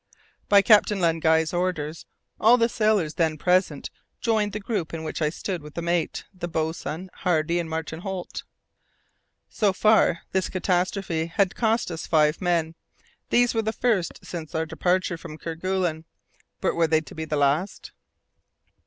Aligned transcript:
By 0.49 0.63
Captain 0.63 0.99
Len 0.99 1.19
Guy's 1.19 1.53
orders 1.53 2.07
all 2.39 2.57
the 2.57 2.67
sailors 2.69 3.13
then 3.13 3.37
present 3.37 3.91
joined 4.19 4.51
the 4.51 4.59
group 4.59 4.95
in 4.95 5.03
which 5.03 5.21
I 5.21 5.29
stood 5.29 5.61
with 5.61 5.75
the 5.75 5.83
mate, 5.83 6.23
the 6.33 6.47
boatswain, 6.47 7.11
Hardy 7.17 7.59
and 7.59 7.69
Martin 7.69 7.99
Holt. 7.99 8.41
So 9.47 9.73
far, 9.73 10.21
this 10.31 10.49
catastrophe 10.49 11.27
had 11.27 11.53
cost 11.53 11.91
us 11.91 12.07
five 12.07 12.41
men 12.41 12.73
these 13.29 13.53
were 13.53 13.61
the 13.61 13.71
first 13.71 14.25
since 14.25 14.55
our 14.55 14.65
departure 14.65 15.19
from 15.19 15.37
Kerguelen, 15.37 16.05
but 16.61 16.73
were 16.73 16.87
they 16.87 17.01
to 17.01 17.13
be 17.13 17.25
the 17.25 17.35
last? 17.37 17.91